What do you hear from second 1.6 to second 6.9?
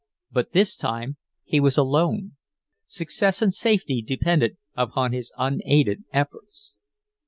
alone. Success and safety depended upon his unaided efforts.